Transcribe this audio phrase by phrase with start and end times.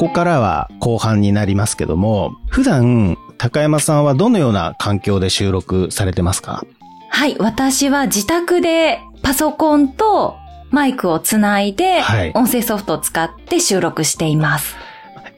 [0.00, 6.64] こからは後半になりますけども、普段、高山さんはどのような環境で収録されてますか？
[7.10, 10.36] はい、私は自宅でパソコンと
[10.70, 14.74] マイクをつないで、はい音声ソフトを使って収録しています。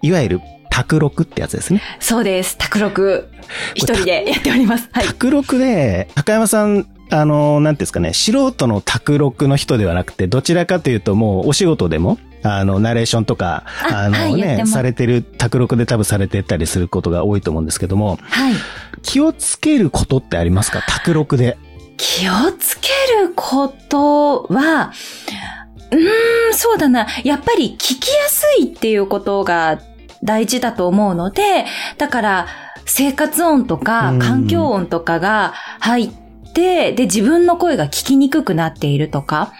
[0.00, 0.40] いわゆる、
[0.70, 1.82] 卓録ってやつですね。
[1.98, 2.56] そうです。
[2.56, 3.29] 卓録、
[3.74, 4.88] 一人でやっております。
[4.92, 5.06] はい。
[5.06, 18.54] 卓録で、高山さん、あの、なんていうんですかね、素人の卓録の人ではなくて、どちらかというともうお仕事でも、あの、ナレーションとか、ああのね、はいやってますされてる、卓録で多分されてたりすることが多いと思うんですけども、はい。
[19.02, 20.80] 気をつけることってありますか？
[20.82, 21.59] 卓録で。
[21.98, 22.88] 気をつけ
[23.20, 24.92] ることは、
[25.90, 27.06] うーん、そうだな。
[27.24, 29.80] やっぱり聞きやすいっていうことが
[30.24, 31.66] 大事だと思うので、
[31.98, 32.46] だから
[32.87, 36.21] 生活音とうんか環境音とかが入って、
[36.55, 39.52] で、自分の声が聞きにくくなっているとか、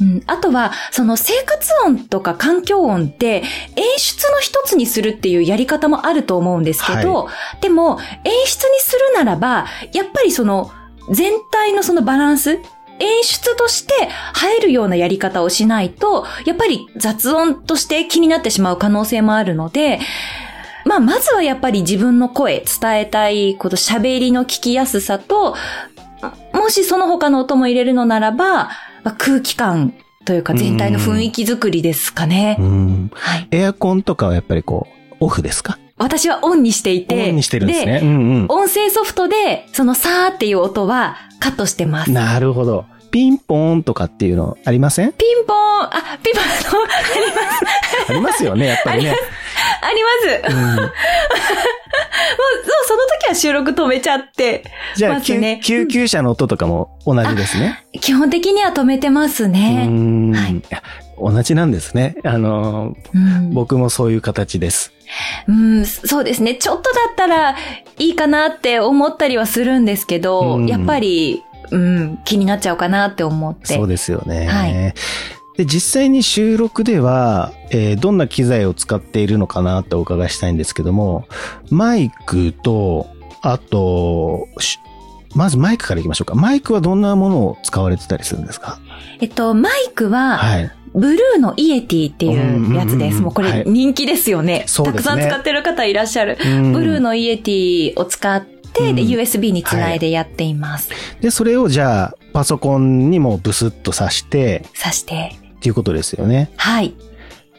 [0.00, 3.42] うん、あとは、その生活音とか環境音って
[3.76, 7.28] 演出の一つにするっていうやり方もあると思うんですけど、
[7.60, 10.70] でも演出にするならば、やっぱりその
[11.10, 12.58] 全体のそのバランス、
[13.00, 20.00] 演出として映えるようなやり方をしないと、やっぱり雑音として気になってしまう可能性もあるので、
[20.84, 25.54] まあ、まずはやっぱり自分の声、伝えたいこと、喋りの聞きやすさと、
[26.60, 28.64] もしその他の音も入れるのならば、
[29.02, 29.94] まあ空気感
[30.26, 32.62] というか全体の雰囲気作りですかねう。
[32.62, 33.10] ん。
[33.14, 33.48] はい。
[33.50, 35.78] エアコンとかはやっぱりこう、オフですか？
[35.96, 38.00] 私はオンにしていて、オンにしてるんですね。
[38.02, 38.46] うんうん。
[38.48, 42.10] 音声ソフトで、そのさーっていう音はカットしてます。
[42.10, 42.84] なるほど。
[43.10, 45.12] ピンポーンとかっていうのありません？
[45.12, 45.90] ピンポーン、あ、
[46.22, 46.78] ピンポーン、あの、
[48.08, 49.16] ありますよね、やっぱりね。
[49.82, 50.08] ありま
[50.50, 50.56] す。
[50.56, 50.92] もう、そう
[52.86, 54.64] その時は収録止めちゃって
[54.96, 55.20] じゃあ。
[55.20, 57.84] 救救急車の音とかも同じですね。
[58.00, 59.88] 基本的には止めてますうね。
[60.34, 60.62] はい
[61.22, 62.16] 同じなんですね。
[62.24, 64.94] あの、うん僕もそういう形です。
[65.48, 66.54] うん、そうですね。
[66.54, 67.54] ちょっとだったら
[67.98, 73.74] いいかなって思ったりはするんですけど、うんやっぱり、うん、気になっちゃうかなって思って。
[73.74, 74.46] そうですよね。
[74.46, 74.94] はい
[75.56, 81.26] で、実際に収録では、えーどんな機材を使っているのかなってお伺いしたいんですけども、
[81.70, 83.08] マイクと、
[83.42, 84.78] あと、し
[85.34, 86.34] まずマイクからいきましょうか。
[86.34, 88.78] マイクはどんなものを使われてたりするんですか？
[89.20, 90.70] えっと、マイクは、はい。
[90.92, 93.20] ブルーのイエティっていうやつです。
[93.20, 94.64] もうこはいれ人気ですよね。
[94.66, 96.36] そうですねたくさん使ってる方いらっしゃる。
[96.42, 100.90] ブブルーのイエティを使って、で、うん USB につないでやっています。
[101.20, 105.32] で、それをじゃあ、パソコンにもブスッと挿して、さして。
[105.56, 106.50] っていうことですよね。
[106.56, 106.94] はい。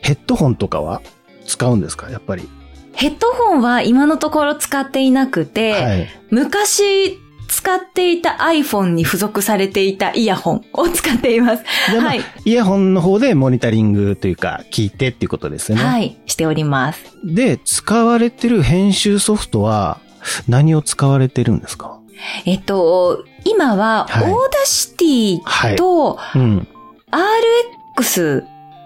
[0.01, 1.01] ヘッドホンとかは
[1.45, 2.09] 使うんですか？
[2.09, 2.49] やっぱり。
[2.93, 6.07] ヘッドホンは今のところ使っていなくて、はい。
[6.31, 11.63] 昔使っていた iPhone に付属されていたイヤホンを使っています。
[11.91, 12.21] でまあはい。
[12.45, 15.83] イヤホンの方でモニタリングというか、聞いてっていうことですよね。
[15.83, 16.17] はい。
[16.25, 17.03] しております。
[17.23, 19.99] で、使われてる編集ソフトは
[20.47, 21.99] 何を使われてるんですか？
[22.45, 25.75] えっと、今は、オーはいダーシティはい。
[25.75, 26.67] とうん。
[27.11, 28.43] RX7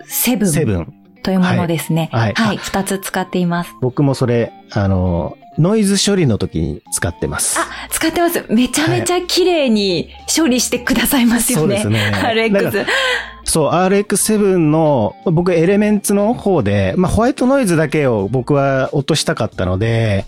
[0.08, 0.94] セブン。
[1.24, 2.10] というものですね。
[2.12, 2.58] はいはいはい。
[2.58, 3.72] 二つ使っています。
[3.82, 7.58] 僕もそれ、あの、ノイズ処理の時に使ってます。
[7.60, 8.46] あ、使ってます。
[8.50, 11.82] めちゃめちゃ綺麗に処理してくださいますよね。
[11.82, 12.86] そうですね RX。
[13.46, 20.26] そう、RX7 の、僕エレメンツの方で、まあホワイトノイズだけを僕は落としたかったので、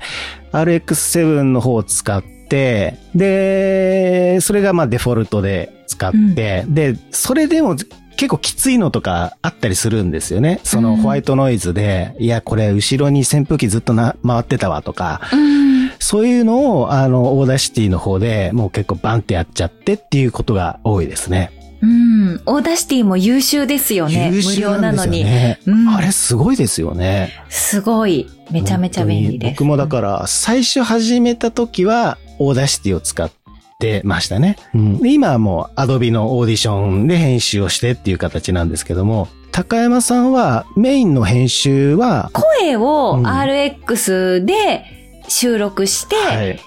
[0.54, 7.76] RX7 の方を使って、で、それがまあデフォルトで使って、で、それでも
[8.18, 10.60] 結構きついのとかあったりするんですよね。
[10.64, 15.92] そのうんホワイトノイズで、いや、これ後ろに扇風機ずっとな回ってたわとか、うん。
[16.00, 21.52] そういうのを、あの、 Audacity の方でもう結構バンってやっちゃってっていうことが多いですね。
[21.82, 22.42] うん。
[22.46, 24.30] Audacity も優秀ですよね。
[24.32, 25.24] 優無秀なですよ料なんのに。
[25.24, 25.60] ね。
[25.66, 27.34] うんあれすごいですよね。
[27.50, 28.30] すごい。
[28.52, 29.52] めちゃめちゃ便利です。
[29.52, 33.32] 僕もだから、最初始めた時は、 Audacity を使っ
[33.80, 34.58] てましたね。
[34.74, 44.86] で今はもう、 Adobe のオーディションで編集をしてっていう形なんですけども、高山さんは、メインの編集は、声をうん RX で
[45.28, 46.60] 収録して、はい。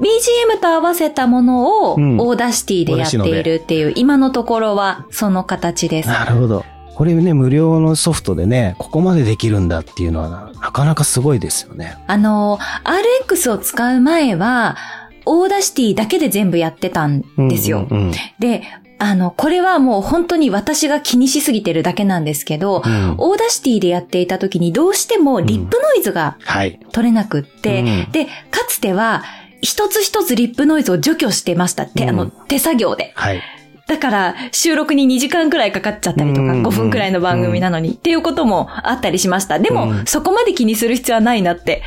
[0.00, 6.08] BGM と合わせたものをオうんーダーシティでやっているっていう、今のところはその形です。
[6.08, 6.64] なるほど。
[6.94, 11.96] これね、無料のソフトでね、ここまでできるんだっていうのはな、なかなかすごいですよね。
[12.06, 14.76] あの、RX を使う前は、
[15.24, 17.86] Audacity だけで全部やってたんですよ。
[17.90, 18.62] うんうんうんで、
[19.02, 26.78] あの、これはもう本当に私が気にしすぎてるだけなんですけど、うん Audacity でやっていた時にどうしてもリップノイズがはい。
[26.92, 28.30] 取れなくって、うんで、か
[28.68, 29.22] つては
[29.62, 31.86] 一つ一つリップノイズを除去してました。
[31.86, 33.12] 手、あの、うん手作業で。
[33.14, 33.42] はい。
[33.86, 39.58] だから収録に2時間くらいかかっちゃったりとか、うん5分くらいの番組なのにっていうこともあったりしました。
[39.58, 41.82] でも、うんそこまで気にする必要はないなって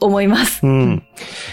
[0.00, 0.60] 思います。
[0.64, 1.02] うん。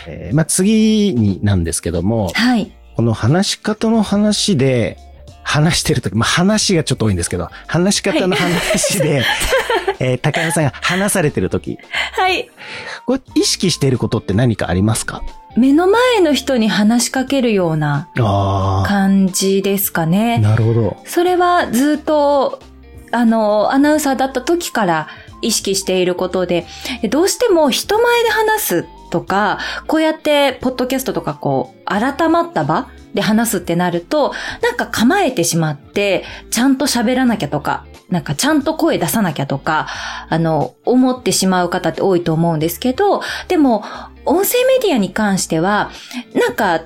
[0.06, 2.72] えーまあ、次になんですけども、はい。
[2.96, 4.98] この話し方の話で、
[5.44, 9.24] 話してるとき、まあ、話がちょっと多いんですけど、話し方の話で、
[10.00, 11.78] えー高山さんが話されてるとき、
[12.14, 12.50] はい。
[13.06, 15.22] これ意識していることって何かありますか？
[15.58, 20.38] 目の前の人に話しかけるようなあ感じですかあ、ね。
[20.38, 20.98] なるほど。
[21.06, 22.60] それはずっと、
[23.12, 25.08] あの、アナウンサーだった時から
[25.42, 26.68] 意識していることで、
[27.10, 29.58] どうしても人前で話すとか、
[29.88, 39.88] こうやって、ポッドキャストとかこう、改まった場で話すってなると、なんか構えてしまって、ちゃんと喋らなきゃとか、なんかちゃんと声出さなきゃとか、
[40.30, 43.84] あの、思ってしまう方って多いと思うんですけど、でも、
[44.28, 45.92] 音声メディアに関しては、
[46.34, 46.82] なんか、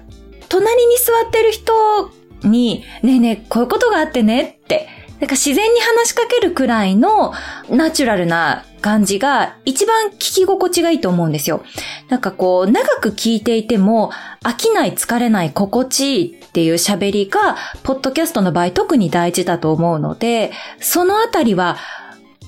[0.48, 2.12] 隣に座ってる人
[2.44, 4.88] に、ねえねえ、こういうことがあってねって、
[5.20, 7.32] なんか自然に話しかけるくらいの
[7.70, 11.64] ナチュラルな感じが一番聞き心地がいいと思うんですよ。
[12.10, 14.12] なんかこう、長く聞いていても
[14.44, 21.78] 飽きない疲れない心地いいっていう喋りが、ポッドキャストの場合特に大事だと思うので、そのあたりは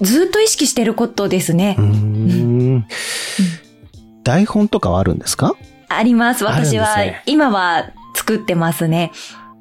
[0.01, 1.85] ずっと意識してることですねうー。
[1.85, 2.87] ん。
[4.23, 5.53] 台本とかはあるんですか？
[5.89, 6.43] あります。
[6.43, 9.11] 私は、ね今は作ってますね。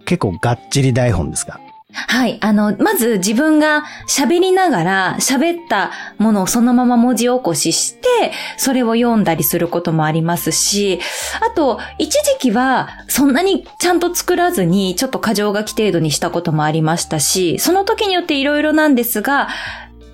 [0.04, 1.60] 結構がっちり台本ですか？
[1.94, 2.38] はい。
[2.40, 11.00] あの、まず自分が喋りながら喋ったものをそのまま文字起こしして、それを読んだりすることもありますし、
[11.46, 19.48] あと、一時期はそんなにちゃんと作らずに、ちょっと過剰書き程度にしたこともありましたし、その時によっていろいろなんですが、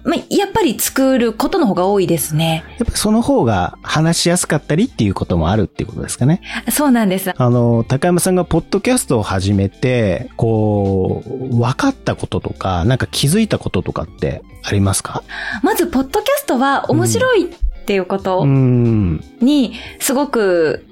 [0.08, 2.64] まあやっぱり作ることの方が多いですね。
[2.70, 6.40] やっぱりその方が話しやすかったりっていうこともあるっていうことですかね。
[6.70, 7.34] そうなんです。
[7.36, 15.22] あの、高山さんがポッドキャストを始めて、こう、分かったこととか、なんか気づいたこととかってありますか？
[15.62, 18.46] まず、ポッドキャストは面白いっていうこと。
[18.46, 20.86] にすごく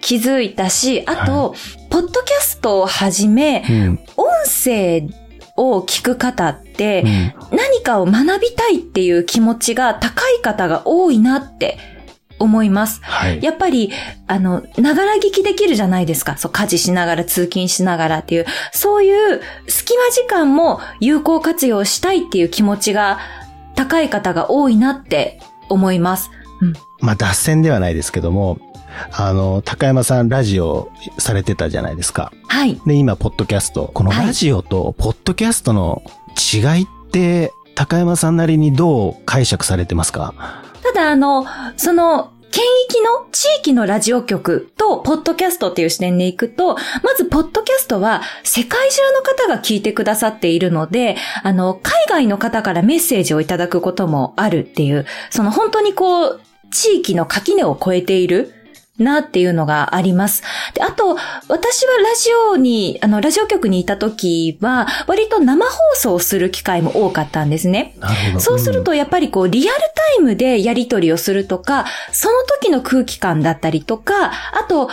[0.00, 1.54] 気づいたし、あと、
[1.90, 4.00] ポッドキャストをはじめ、うん。
[4.16, 5.06] 音声
[5.56, 11.78] を聞く方ってう、ん何かを学びたいっていう気持ちが高い方が多いなって
[12.38, 13.00] 思います。
[13.02, 13.42] はい。
[13.42, 13.92] やっぱり、
[14.26, 16.36] あの、ながら聞きできるじゃないですか。
[16.36, 23.18] そう、家事しながら、通勤しながらっていう、そういう隙間時間も有効活用したいっていう気持ちが
[23.76, 26.30] 高い方が多いなって思います。
[27.00, 28.58] まあ、脱線ではないですけども、
[29.12, 32.32] あの、高山さんラジオされてたじゃないですか。
[32.48, 32.80] はい。
[32.86, 33.90] で、今、ポッドキャスト。
[33.94, 36.02] このラジオとポッドキャストの
[36.52, 40.34] 違いって、高山さんなりにどう解釈されてますか？
[40.82, 41.44] ただ、あの、
[41.76, 56.40] その、県域の地域のラジオ局と、ポッドキャストっていう視点でいくと、まず、ポッドキャストは、世界中の方が聞いてくださっているので、あの、海外の方からメッセージをいただくこともあるっていう、その本当にこう、
[56.70, 58.54] 地域の垣根を越えている。
[58.98, 60.42] なっていうのがあります。
[60.74, 61.16] で、あと、
[61.48, 67.96] 私はラジオに、あの、ラジオ局にいた時は、割と生放送をする機会も多かったんですね。
[68.38, 74.88] そうすると、やっぱりこう、リアルタイムでやり取りをするとか、その時の空気感だったりとか、あと、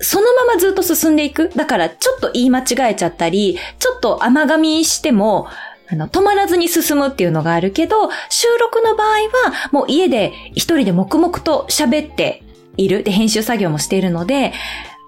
[0.00, 1.50] そのままずっと進んでいく。
[1.50, 5.48] だから、ちょっと言い間違えちゃったり、ちょっと甘噛みしても、
[5.90, 12.43] あの、止まらずに進むっていうのがあるけど、収録の場合は、もう家で一人で黙々と喋って
[12.76, 13.02] いる。
[13.02, 14.52] で、編集作業もしているので、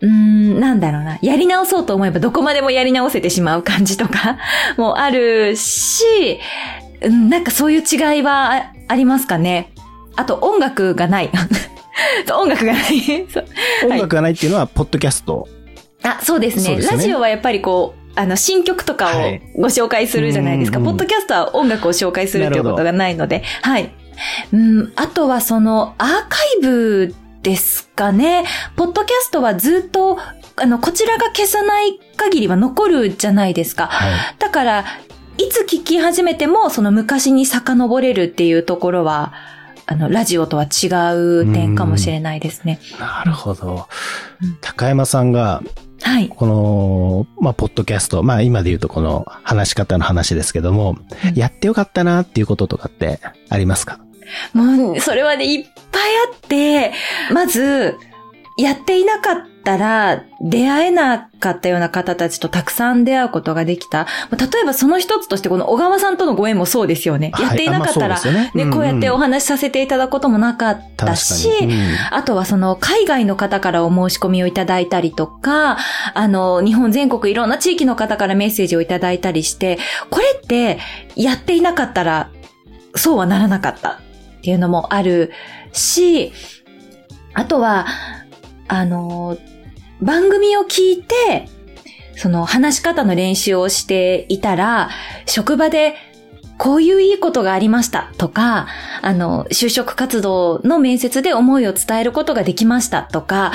[0.00, 1.18] うーん、なんだろうな。
[1.23, 4.38] やり直そうと思えばどこまでもやり直せてしまう感じとか
[4.76, 6.04] もあるし、
[7.02, 9.73] うんなんかそういう違いはあありますかね。
[10.16, 11.30] あと音楽がない。
[12.35, 13.26] 音楽がな い。
[13.85, 15.49] 音楽がないっていうのは、ポッドキャスト。
[16.02, 20.78] あ、そうですねすねラジオはやっぱりこう、あの、新曲とかをはいご紹介するじゃないですか。
[20.78, 23.42] うんうんポッドキャストは音楽を紹介するということがないので。
[23.62, 23.90] はい。
[24.52, 27.14] うん、あとはその、アーカイブ
[27.47, 28.45] ですかね。
[28.75, 30.19] ポッドキャストはずっと、
[30.57, 33.87] あの、こちらが消さない限りは残るじゃないですか。
[33.87, 34.12] はい。
[34.41, 34.85] だから、
[35.38, 39.33] いつ聞き始めても、その昔に遡れるっていうところは、
[39.87, 42.81] あの、ラジオとは違う点かもしれないですね。
[42.99, 43.87] なるほど
[44.43, 44.59] うん。
[44.61, 45.62] 高山さんが、
[46.03, 46.29] はい。
[46.29, 54.00] この、まあ、ポッドキャスト、まあ、今で言うとこの話し方の話ですけども、うんやってよかったなっていうこととかってありますか？
[54.52, 56.02] もう、それはね、いっぱい
[56.33, 56.92] あって、
[57.33, 57.97] まず、
[58.59, 64.06] やっていなかったら出会えなかったような方たちとたくさん出会うことができた。
[64.30, 67.33] 例えばその一つとしてこの小川さんとのご縁もそうですよね。
[67.35, 68.71] はいやっていなかったら、ね。
[68.73, 71.73] こうやってお話しさせていただくこともなかったし、うん。
[72.11, 75.76] あとはその海外の方からお申し込みをいただいたりとか、
[76.14, 79.78] あの、日本全国いろんな地域の方からメッセージをいただいたりして、
[80.09, 80.78] これって
[81.14, 82.30] やっていなかったら
[82.95, 84.00] そうはならなかった
[84.47, 85.33] っていうのもある
[85.73, 86.33] し、
[87.35, 87.85] あとは、
[88.69, 89.37] あの、
[90.00, 91.49] 番組を聞いて、
[92.15, 94.91] その話し方の練習をしていたら、
[95.26, 95.97] 職場で
[96.58, 98.10] こういういいことがありました。
[98.16, 98.66] とか、
[99.02, 103.02] あの、就職活動の面接で思いを伝えることができました。
[103.02, 103.52] とか、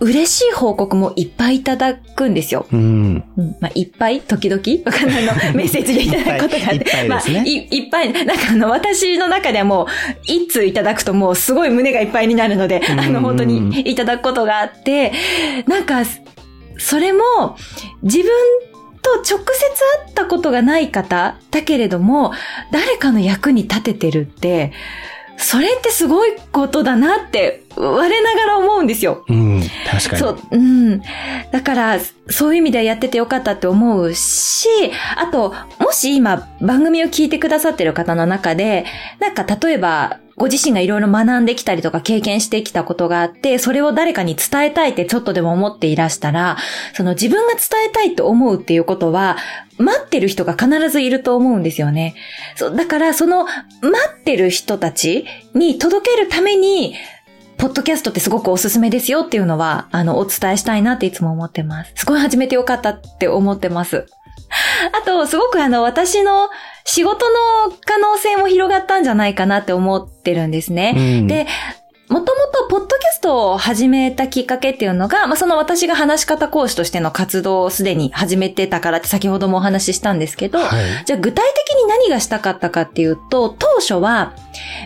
[0.00, 2.66] 嬉しい報告もいっぱいいただくんですよ。
[2.72, 3.24] うん。
[3.36, 3.56] うん。
[3.60, 4.62] まあ、いっぱい時々？
[4.84, 5.24] わかんない。
[5.24, 6.66] の、メッセージでいただくことが。
[6.66, 6.76] あって。
[6.76, 9.86] いっぱいいっぱいまあ、ですねいいっぱい、なんかあの、私の中ではもう、
[10.24, 15.12] 一通いただくともうすごい胸がいっぱいになるので、あの、うん本当にいただくことがあって、
[15.66, 16.02] なんか、
[16.78, 17.20] それも、
[18.02, 18.28] 自分
[19.24, 19.44] と直接
[20.06, 22.32] 会ったことがない方だけれども、
[22.70, 24.72] 誰かの役に立ててるって、
[25.40, 29.24] それってすごいことだなって、我ながら思うんですよ。
[29.28, 29.62] うん。
[29.90, 30.18] 確かに。
[30.18, 31.00] そう、うん。
[31.50, 31.98] だから、
[32.28, 34.68] そういう意味ではやっててよかったって思うし、
[35.16, 38.84] あと、もし今番組を聞いてくださってる方の中で、
[39.18, 46.56] なんか例えば、ご自身がいろいろ学んできたりとか経験してきたことがあって、それを誰かに伝えたいってちょっとでも思っていらしたら、
[46.94, 49.36] その自分が伝えたいと思うっていうことは、
[49.76, 52.14] 待ってる人が必ずいると思うんですよね。
[52.56, 53.54] そう、だからその待
[54.18, 56.94] ってる人たちに届けるために、
[57.58, 61.92] ポッドキャストってすごくおすすめですよっていうのは、あの、お伝えしたいなっていつも思ってます。
[61.96, 64.06] すごい始めてよかったって思ってます。
[64.98, 66.48] あと、すごくあの、私の
[66.92, 70.94] 仕事の可能性も広がったんじゃないかなって思ってるんですね。
[70.96, 71.46] うんで、
[72.08, 81.04] もともと、ポッドキャストを始めたきっかけっていうのが、まあ、その私が話し方講師としての活動をすでに始めてたからって先ほどもお話ししたんですけど、はい。
[81.06, 84.34] じゃあ具体的に何がしたかったかっていうと、当初は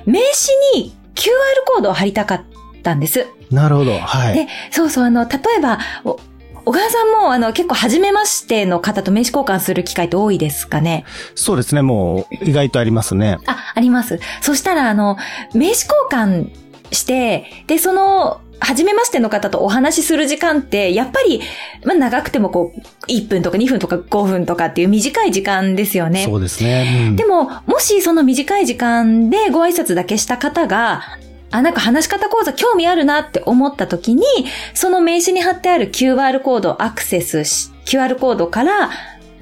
[0.05, 1.31] 名刺に QR
[1.67, 2.43] コードを貼りたかっ
[2.83, 3.27] たんです。
[3.51, 3.97] なるほど。
[3.99, 4.35] はい。
[4.35, 6.21] で、そうそう、あの、例えば、お
[6.65, 11.05] 小川さんも、あの、結構初めましての方と名刺交換する機会って多いですかね？
[11.35, 11.83] そうですね。
[11.83, 13.39] もう、意外とありますね。
[13.47, 14.19] あ、あります。
[14.41, 15.17] そしたら、あの、
[15.53, 16.51] 名刺交換
[16.91, 21.43] して、で、その、初めましての方とお話しする時間って、やっぱり、
[21.85, 26.25] まあ、長くてもこう、1分とか2分とか5分とかっていう短い時間ですよね。
[26.25, 27.09] そうですね。
[27.09, 31.03] うんでも、もしその短い時間でご挨拶だけした方が、
[31.55, 34.25] あ、なんか話し方講座興味あるなって思った時に、
[34.75, 38.91] その名刺に貼ってある QR コードをアクセスし、QR コードから、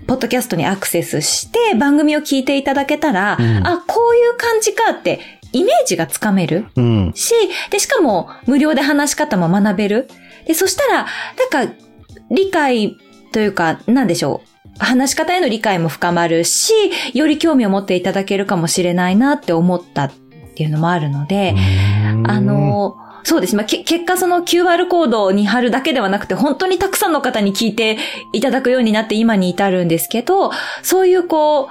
[0.06, 5.20] ポッドキャストにアクセスして番組を聞いていただけたら、うんあ、こういう感じかって
[5.52, 7.12] イメージがつかめるうん。
[7.14, 7.32] し、
[7.70, 10.08] で、しかも無料で話し方も学べる。
[10.46, 11.06] で、そしたら、
[11.50, 11.74] なんか、
[12.30, 12.98] 理解
[13.32, 14.84] というか、なんでしょう。
[14.84, 16.74] 話し方への理解も深まるし、
[17.14, 20.12] より興味を持っていただけるかもしれないなって思ったっ
[20.54, 21.54] ていうのもあるので、
[22.26, 23.58] あ、の、そうですね。
[23.58, 27.98] まあけ結果その QR コードに貼るだけではなくて、本当にたくさんの方に聞いて
[28.32, 30.50] いただくようになって今に至るんですけど、
[30.82, 31.68] そういうこう、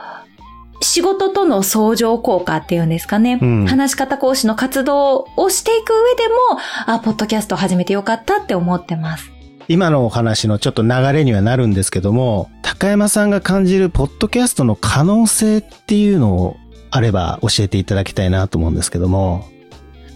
[0.84, 3.40] 仕事との相乗効果っていうんですかね。
[3.42, 9.32] うん話し方講師の活動をしていく上でも、あ、ポッドキャストを始めてよかったって思ってます。
[9.68, 16.58] 今のお話のちょっと流れにはなるんですけども、高山さんが感じるポッドキャストの可能性っていうのを
[16.92, 19.50] あれば教えていただきたいなと思うんですけども。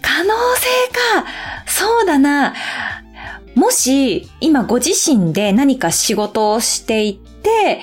[0.02, 0.66] 可能性
[1.22, 1.26] か。
[1.66, 2.54] そうだな。
[3.54, 7.80] もし、今ご自身で何か仕事をしていて、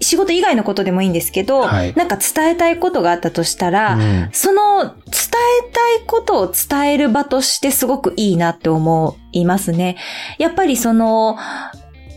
[0.00, 9.96] 仕事以外のことでもいいんですけど、はいなんか伝えたいことがあったとしたら、うんその伝えたいことを伝える場としてすごくいいなって思いますね。
[10.38, 11.38] やっぱりその、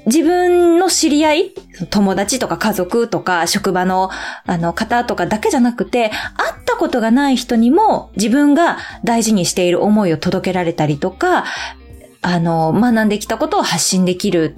[0.09, 1.51] 自分の知り合い、
[1.91, 4.09] 友達とか家族とか職場の
[4.45, 11.45] あの方とかだけじゃなくて、会ったことがない人にも自分が大事にしている思いを届けられたりとか、
[12.21, 14.55] あの、学んできたことを発信できる。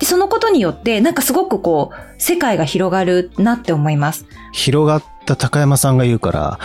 [0.00, 4.26] でそのことによって、なんかすごくこう、世界が広がるなって思います。
[4.52, 6.58] 広がった高山さんが言うから、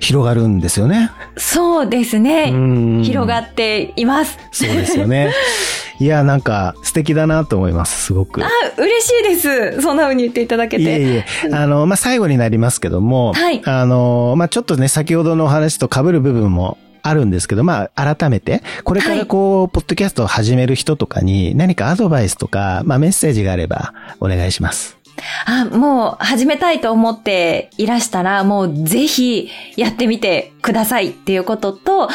[0.00, 1.10] 広がるんですよね。
[1.36, 2.50] そうですね。
[2.52, 4.38] うん広がっています。
[4.52, 5.32] そうですよね。
[6.00, 8.44] いや、なんか素敵だなと思います、すごく。
[8.44, 9.82] あ、嬉しいです。
[9.82, 10.82] そんな風に言っていただけて。
[10.82, 24.98] いえいえ、あの、まあ、最後になりますけども、はいあの、まあ、ちょっとね、先ほどのお話と被る部分もあるんですけど、まあ、改めて、これからこう、ポッドキャストを始める人とかに何かアドバイスとか、まあ、メッセージがあればお願いします。
[25.46, 32.08] あ、もう始めたいと思っていらしたら、もうぜひやってみてくださいっていうことと、あ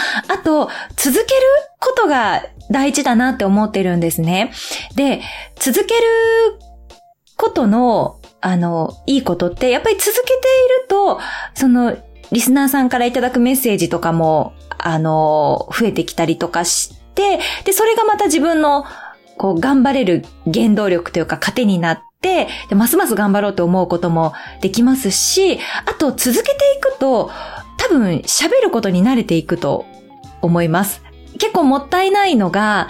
[0.43, 1.25] と、続ける
[1.83, 4.51] ことが大事だなって思ってるんですね。
[4.95, 5.21] で、
[5.59, 6.01] 続ける
[7.35, 10.33] ことの、あの、いいことって、やっぱり続けてい
[10.81, 11.19] ると、
[11.53, 11.97] その、
[12.31, 18.85] リスナーさんからいただくメッセージとかも、あの、増えてきたりとかして、で、それがまた自分の、
[19.37, 27.29] こう、頑張れる原動力というか糧になって、でますます頑張ろうと思うこともできますし、あと続けていくと、
[27.77, 29.85] 多分喋ることに慣れていくと
[30.41, 31.01] 思います。
[31.39, 32.89] 結構もったいないのが、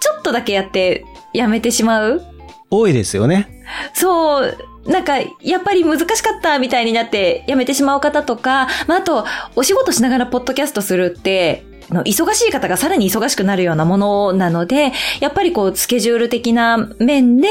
[0.00, 2.22] ちょっとだけやってやめてしまう
[2.70, 3.64] 多いですよね。
[3.94, 17.48] そう、なんか、やっぱり難しかったみたいになってやめてしまう方とか、まあ、あと、お仕事しながらポッドキャストするって、の忙しい方がさらに忙しくなるようなものなので、やっぱりこう、スケジュール的な面で、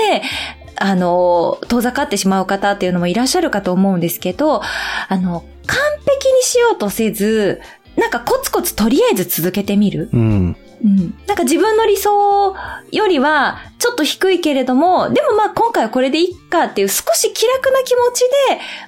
[0.76, 7.62] あの、遠ざかってしまう方っていうのもいらっしゃるかと思うんですけど、あの、完璧にしようとせず、
[7.98, 10.10] なんかコツコツとりあえず続けてみる？
[10.14, 10.56] うん。
[10.84, 11.18] うん。
[11.28, 12.56] なんか自分の理想
[12.92, 18.22] よりはちょっと低いけれども、でもまあ今回はこれでいっかっていう少し気楽な気持ち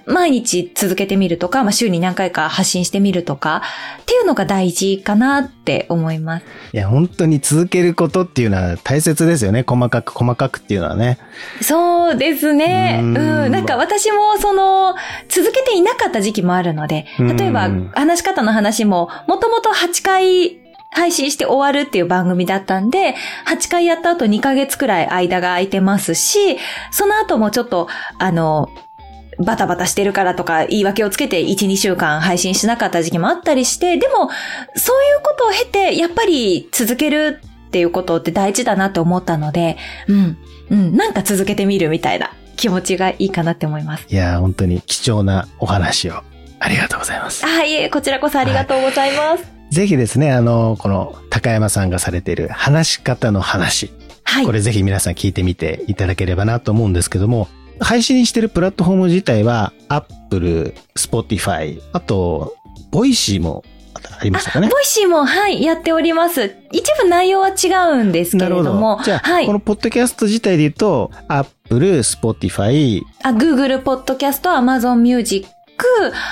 [0.06, 3.62] で毎日続けてみるとか、まあ週に何回か発信してみるとか
[4.02, 6.46] っていうのが大事かなって思います。
[6.74, 9.64] いや、本当に続けることっていうのは大切ですよね。
[9.68, 11.18] 細かく細かくっていうのはね。
[11.62, 13.00] そうですね。
[13.02, 13.52] うんうん。
[13.52, 14.96] なんか私もその
[15.28, 23.16] 続けていなかった時期もあるので、例えば話し方の話ももともと8回配信して終わるっていう番組だったんで、
[23.46, 26.58] 8回やった後2ヶ月くらい間が空いてますし、
[26.92, 28.70] その後もちょっと、あの、
[29.38, 34.30] バタバタしてるからとか言い訳をつけて1、2週間配信しなかった時期もあったりして、でも、
[34.76, 39.78] そういうことを経て、やっぱり続けるっていうことって大事だなって思ったので、
[40.08, 40.38] うん、
[40.72, 44.08] うん、なんか続けてみるみたいな気持ちがいいかなって思います。
[44.10, 46.24] いや、本当に貴重なお話を
[46.60, 47.46] ありがとうございます。
[47.46, 49.44] あ、いえ、こちらこそありがとうございます。
[49.44, 53.92] はいぜひですね、あの、この高山さんがされている話し方の話。
[54.24, 54.46] はい。
[54.46, 57.48] これぜひ皆さん聞いてみていただければなと思うんですけども、
[57.80, 62.56] 配信してるプラットフォーム自体は、Apple、Spotify、あと、
[62.92, 63.64] Voicy も
[64.20, 64.68] ありましたかね？
[64.70, 66.56] Voicy も、はい、やっております。
[66.72, 67.68] 一部内容は違
[68.00, 68.98] うんですけれども。
[68.98, 75.48] どじゃあ、はい、このポッドキャスト自体で言うと、Apple、Spotify、あ、Google ポッドキャスト、Amazon Music、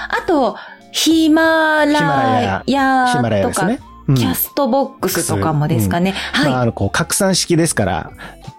[0.09, 0.57] あと、
[0.97, 6.15] ヒマラヤとか、ねうん、キャストボックスとかもですかね。
[6.35, 6.51] うん、はい。
[6.51, 8.11] まあ、あの、こう、拡散式ですから、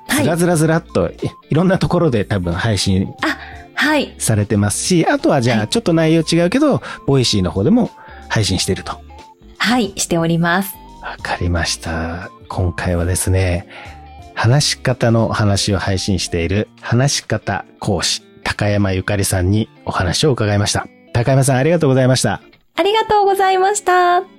[0.08, 1.10] ずらずらずらっと、
[1.50, 3.12] いろんなところで多分配信。
[3.22, 3.38] あ、
[3.74, 4.14] はい。
[4.18, 7.90] されてますし、あとはじゃあ、ちょっと内容違うけど、 Voicy の方でも
[8.28, 9.00] 配信していると。
[9.58, 10.76] はい、しております。
[11.02, 12.30] わかりました。
[12.48, 13.66] 今回はですね、
[14.34, 20.86] 話し方の話を配信している話し方講師、高山ゆかりさんにお話を伺いました。
[21.18, 22.40] 高山さんありがとうございました。
[22.76, 24.37] ありがとうございました。